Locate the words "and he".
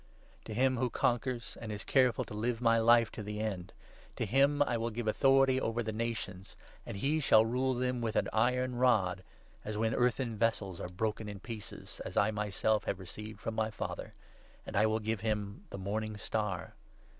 6.87-7.19